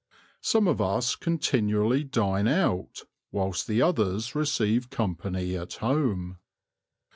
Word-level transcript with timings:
Some 0.41 0.67
of 0.67 0.81
us 0.81 1.15
continually 1.15 2.03
dine 2.03 2.47
out, 2.47 3.03
whilst 3.31 3.67
the 3.67 3.83
others 3.83 4.33
receive 4.33 4.89
company 4.89 5.55
at 5.55 5.73
home.... 5.75 6.39